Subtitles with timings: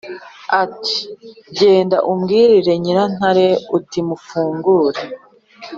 [0.63, 0.95] ati:
[1.57, 5.03] genda umbwirire nyirantare uti: mufungurire,